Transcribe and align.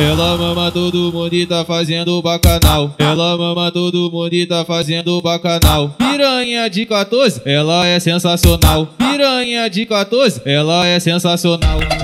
Ela 0.00 0.34
mama 0.38 0.70
todo 0.72 1.12
mundo 1.12 1.34
e 1.34 1.44
tá 1.44 1.62
fazendo 1.62 2.22
bacanal. 2.22 2.94
Ela 2.98 3.36
mama 3.36 3.70
todo 3.70 4.10
mundo 4.10 4.32
e 4.32 4.46
tá 4.46 4.64
fazendo 4.64 5.20
bacanal. 5.20 5.94
Piranha 5.98 6.70
de 6.70 6.86
14, 6.86 7.42
ela 7.44 7.86
é 7.86 8.00
sensacional. 8.00 8.88
Piranha 8.96 9.68
de 9.68 9.84
14, 9.84 10.40
ela 10.46 10.86
é 10.86 10.98
sensacional. 10.98 11.99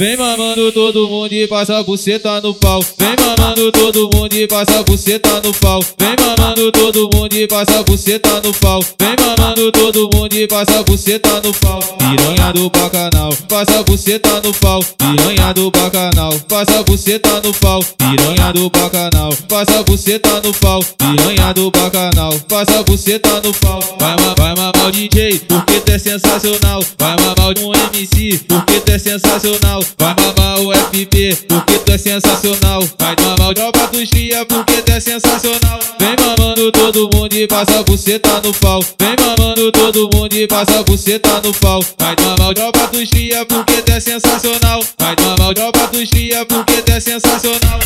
Vem 0.00 0.16
mamando 0.16 0.72
todo 0.72 1.06
mundo 1.08 1.30
e 1.30 1.46
passa 1.46 1.82
buceta 1.82 2.40
no 2.40 2.54
pau. 2.54 2.82
Vem 2.98 3.14
mamando 3.20 3.70
todo 3.70 4.08
mundo 4.14 4.32
e 4.34 4.46
passa 4.46 4.82
buceta 4.82 5.42
no 5.44 5.52
pau. 5.52 5.84
Vem 5.98 6.16
mamando 6.18 6.72
todo 6.72 7.10
mundo 7.14 7.34
e 7.34 7.46
passa 7.46 7.82
buceta 7.82 8.40
no 8.42 8.50
pau. 8.54 8.82
Vem 8.98 9.14
mamando 9.20 9.70
todo 9.70 10.08
mundo 10.14 10.34
e 10.34 10.46
passa 10.46 10.82
buceta 10.84 11.42
no 11.44 11.52
pau. 11.52 11.80
Piranha 11.98 12.50
do 12.54 12.70
bacanal, 12.70 13.30
passa 13.46 13.82
buceta 13.82 14.40
no 14.40 14.54
pau. 14.54 14.80
Piranha 14.96 15.52
do 15.52 15.70
bacanal, 15.70 16.32
passa 16.48 16.82
buceta 16.82 17.42
no 17.42 17.52
pau. 17.52 17.84
Piranha 17.98 18.52
do 18.54 18.70
bacanal, 18.70 19.36
passa 19.50 19.82
buceta 19.82 20.40
no 20.40 20.54
pau. 20.54 20.82
Piranha 20.96 21.52
do 21.52 21.70
bacanal, 21.70 22.32
passa 22.48 22.82
buceta 22.84 23.42
no 23.42 23.52
pau. 23.52 23.80
Vai, 24.00 24.16
vai 24.38 24.54
mamar 24.54 24.86
o 24.86 24.90
DJ, 24.90 25.40
porque 25.40 25.78
tu 25.80 25.92
é 25.92 25.98
sensacional. 25.98 26.82
Vai 26.98 27.16
mamar 27.20 27.52
um 27.58 27.74
MC, 27.94 28.40
porque 28.48 28.80
tu 28.80 28.92
é 28.92 28.98
sensacional. 28.98 29.84
Vai 29.98 30.14
mamar 30.14 30.60
o 30.60 30.72
FP, 30.72 31.36
porque 31.48 31.78
tu 31.78 31.92
é 31.92 31.98
sensacional. 31.98 32.82
Vai 32.98 33.16
mamar 33.20 33.50
o 33.50 33.54
tropa 33.54 33.86
dos 33.88 34.08
cria, 34.10 34.44
porque 34.46 34.82
tu 34.82 34.92
é 34.92 35.00
sensacional. 35.00 35.80
Vem 35.98 36.16
mamando 36.18 36.72
todo 36.72 37.10
mundo 37.14 37.34
e 37.34 37.46
passa 37.46 37.82
buceta 37.82 38.40
no 38.42 38.52
pau. 38.54 38.80
Vem 38.98 39.16
mamando 39.18 39.72
todo 39.72 40.10
mundo 40.14 40.34
e 40.34 40.46
passa 40.46 40.82
buceta 40.82 41.40
no 41.42 41.52
pau. 41.54 41.84
Vai 41.98 42.16
mamar 42.22 42.50
o 42.50 42.54
tropa 42.54 42.86
dos 42.88 43.08
cria, 43.10 43.44
porque 43.46 43.82
tu 43.82 43.92
é 43.92 44.00
sensacional. 44.00 44.82
Vai 44.98 45.16
mamar 45.20 45.50
o 45.50 45.54
tropa 45.54 45.86
dos 45.88 46.08
cria, 46.10 46.44
porque 46.46 46.82
tu 46.82 46.92
é 46.92 47.00
sensacional. 47.00 47.80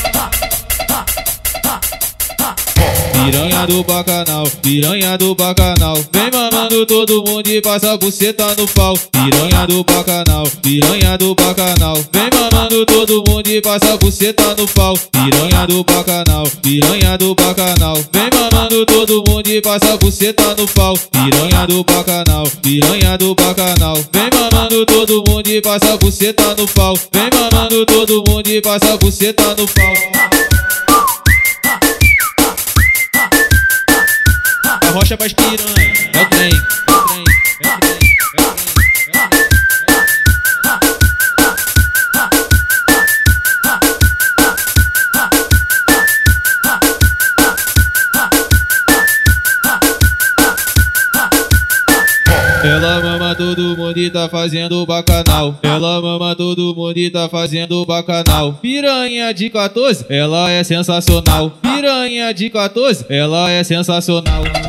Piranha 3.13 3.67
do 3.67 3.83
bacanal, 3.83 4.47
piranha 4.61 5.17
do 5.17 5.35
bacanal. 5.35 5.97
Vem 6.13 6.31
mamando 6.31 6.85
todo 6.85 7.25
mundo 7.25 7.49
e 7.49 7.63
passa 7.63 7.97
buceta 7.97 8.55
no 8.59 8.67
pau. 8.69 8.95
Piranha 9.11 9.67
do 9.67 9.83
bacanal, 9.83 10.47
piranha 10.61 11.17
do 11.17 11.35
bacanal. 11.35 11.97
Vem 12.13 12.29
mamando 12.35 12.85
todo 12.85 13.25
mundo 13.27 13.49
e 13.49 13.63
passa 13.63 13.97
buceta 13.97 14.55
no 14.57 14.69
pau. 14.69 14.95
Piranha 15.11 15.67
do 15.67 15.83
bacanal, 15.85 16.47
piranha 16.61 17.17
do 17.17 17.35
bacanal. 17.35 17.97
Vem 18.13 18.31
mamando 18.35 18.85
todo 18.85 19.25
mundo 19.27 19.49
e 19.49 19.63
passa 19.63 19.97
buceta 19.97 20.55
no 20.57 20.67
pau. 20.69 20.95
Piranha 21.11 21.67
do 21.67 21.83
bacanal, 21.83 22.47
piranha 22.61 23.17
do 23.17 23.35
bacanal. 23.35 23.97
Vem 24.13 24.31
mamando 24.35 24.85
todo 24.85 25.25
mundo 25.27 25.49
e 25.49 25.63
passa 25.63 25.97
buceta 25.97 26.55
no 26.57 26.69
pau. 26.69 26.95
Vem 27.11 27.31
mamando 27.33 27.87
todo 27.87 28.23
mundo 28.29 28.49
e 28.49 28.61
passa 28.61 28.99
buceta 28.99 29.55
no 29.57 29.67
pau. 29.67 30.54
Rocha 35.05 35.19
pras 35.19 35.35
piranha. 35.35 35.61
É 36.15 36.23
o 36.23 36.31
trem, 36.31 36.51
é 36.51 36.93
o 36.93 37.07
trem, 37.07 37.25
é 37.63 37.69
o 37.69 37.79
trem, 37.79 37.99
é 38.33 38.39
é 38.39 39.29
trem. 39.29 39.45
Ela 52.65 53.03
mama 53.03 53.35
todo 53.35 53.77
mundo 53.77 53.99
e 53.99 54.09
tá 54.09 54.27
fazendo 54.27 54.87
bacanal. 54.87 55.59
Ela 55.63 56.01
mama 56.01 56.35
todo 56.35 56.75
mundo 56.75 56.97
e 56.97 57.11
tá 57.11 57.29
fazendo 57.29 57.85
bacanal. 57.85 58.55
Piranha 58.55 59.35
de 59.35 59.51
14, 59.51 60.07
ela 60.09 60.51
é 60.51 60.65
sensacional. 60.65 61.51
Piranha 61.61 62.33
de 62.33 62.49
14, 62.49 63.05
ela 63.11 63.51
é 63.51 63.63
sensacional. 63.63 64.64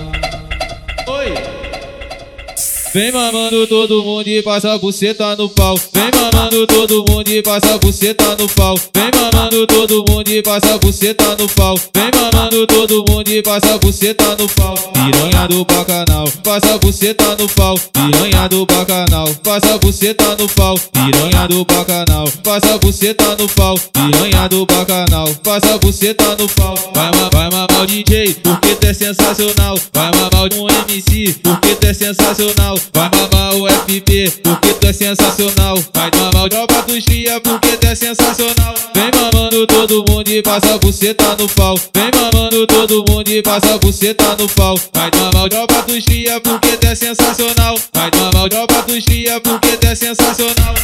Vem 2.95 3.11
mamando 3.11 3.67
todo 3.67 4.01
mundo 4.03 4.25
e 4.25 4.41
passa 4.41 4.77
buceta 4.77 5.35
no 5.35 5.49
pau. 5.49 5.77
Vem 5.93 6.09
mamando 6.15 6.65
todo 6.65 7.03
mundo 7.09 7.27
e 7.27 7.41
passa 7.41 7.77
buceta 7.77 8.37
no 8.39 8.47
pau. 8.47 8.79
Vem 8.95 9.11
mamando 9.13 9.67
todo 9.67 10.05
mundo 10.09 10.29
e 10.29 10.41
passa 10.41 10.77
buceta 10.77 11.35
no 11.37 11.45
pau. 11.49 11.77
Vem 11.93 12.09
mamando 12.15 12.65
todo 12.65 13.03
mundo 13.09 13.27
e 13.27 13.41
passa 13.41 13.77
buceta 13.79 14.37
no 14.39 14.47
pau. 14.47 14.75
Piranha 14.93 15.45
do 15.45 15.65
bacanal, 15.65 16.25
passa 16.41 16.77
buceta 16.77 17.35
no 17.35 17.49
pau. 17.49 17.75
Piranha 17.91 18.47
do 18.47 18.65
bacanal, 18.65 19.27
passa 19.43 19.77
buceta 19.77 20.37
no 20.37 20.47
pau. 20.47 20.79
Piranha 20.93 21.47
do 21.49 21.65
bacanal, 21.65 22.31
passa 22.45 22.77
buceta 22.77 23.35
no 23.37 23.49
pau. 23.49 23.77
Piranha 23.91 24.47
do 24.47 24.65
bacanal, 24.65 25.27
passa 25.43 25.77
buceta 25.79 26.37
no 26.37 26.47
pau. 26.47 26.75
Vai, 26.95 27.11
vai 27.49 27.74
mamar 27.75 27.83
o 27.83 27.85
DJ, 27.85 28.33
porque 28.35 28.75
tu 28.75 28.87
é 28.87 28.93
sensacional. 28.93 29.77
Vai 29.93 30.11
mamar 30.11 30.53
um 30.53 30.67
MC, 30.87 31.35
porque 31.43 31.75
tu 31.75 31.87
é 31.87 31.93
sensacional. 31.93 32.79
Vai 32.93 33.09
mamar 33.09 33.55
o 33.55 33.67
FP, 33.67 34.31
porque 34.43 34.73
tu 34.73 34.87
é 34.87 34.93
sensacional. 34.93 35.77
Vai 35.93 36.09
mamar 36.15 36.45
o 36.45 36.81
dos 36.87 37.05
cria, 37.05 37.39
porque 37.41 37.77
tu 37.77 37.87
é 37.87 37.95
sensacional. 37.95 38.75
Vem 38.93 39.11
mamando 39.13 39.67
todo 39.67 40.05
mundo 40.09 40.29
e 40.29 40.41
passa 40.41 40.77
buceta 40.77 41.35
no 41.37 41.47
pau. 41.49 41.75
Vem 41.93 42.11
mamando 42.15 42.65
todo 42.67 43.03
mundo 43.09 43.29
e 43.29 43.41
passa 43.41 43.77
buceta 43.77 44.35
no 44.37 44.47
pau. 44.49 44.79
Vai 44.93 45.11
mamar 45.15 45.45
o 45.45 45.81
dos 45.87 46.05
cria, 46.05 46.39
porque 46.39 46.77
tu 46.77 46.87
é 46.87 46.95
sensacional. 46.95 47.77
Vai 47.93 48.09
mamar 48.15 48.45
o 48.45 48.87
dos 48.87 49.03
cria, 49.05 49.39
porque 49.41 49.77
tu 49.77 49.87
é 49.87 49.95
sensacional. 49.95 50.75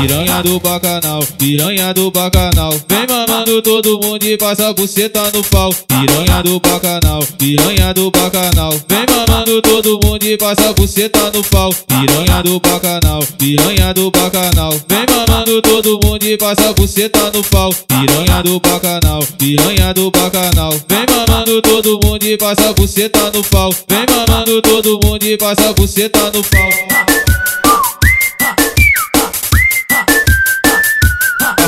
Piranha 0.00 0.42
do 0.42 0.58
bacanal, 0.58 1.20
piranha 1.36 1.92
do 1.92 2.10
bacanal. 2.10 2.72
Vem 2.88 3.06
mamando 3.06 3.60
todo 3.60 4.00
mundo 4.02 4.24
e 4.24 4.34
passa 4.38 4.72
buceta 4.72 5.30
no 5.34 5.44
pau. 5.44 5.70
Piranha 5.86 6.42
do 6.42 6.58
bacanal, 6.58 7.22
piranha 7.36 7.92
do 7.92 8.10
bacanal. 8.10 8.72
Vem 8.88 9.04
mamando 9.06 9.60
todo 9.60 10.00
mundo 10.02 10.24
e 10.24 10.38
passa 10.38 10.72
buceta 10.72 11.30
no 11.32 11.44
pau. 11.44 11.70
Piranha 11.86 12.42
do 12.42 12.58
bacanal, 12.60 13.22
piranha 13.36 13.92
do 13.92 14.10
bacanal. 14.10 14.72
Vem 14.88 15.06
mamando 15.06 15.60
todo 15.60 16.00
mundo 16.02 16.24
e 16.24 16.36
passa 16.38 16.72
buceta 16.72 17.30
no 17.34 17.44
pau. 17.44 17.70
Piranha 17.86 18.42
do 18.42 18.58
bacanal, 18.58 19.22
piranha 19.36 19.92
do 19.92 20.10
bacanal. 20.10 20.72
Vem 20.88 21.06
mamando 21.10 21.60
todo 21.60 22.00
mundo 22.02 22.24
e 22.24 22.38
passa 22.38 22.72
buceta 22.72 23.30
no 23.34 23.44
pau. 23.44 23.70
Vem 23.86 24.06
mamando 24.08 24.62
todo 24.62 24.98
mundo 25.04 25.24
e 25.24 25.36
passa 25.36 25.74
buceta 25.74 26.30
no 26.32 26.42
pau. 26.42 26.99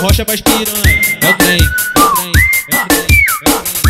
Rocha 0.02 0.24
pras 0.24 0.40
piranha. 0.40 1.18
É 1.22 1.30
o 1.30 1.34
trem, 1.38 1.60
é 1.60 2.00
o 2.00 2.14
trem, 2.14 2.32
é 2.72 2.82
o 2.82 2.88
trem, 2.88 3.06
é 3.46 3.50
o 3.50 3.62
trem. 3.62 3.81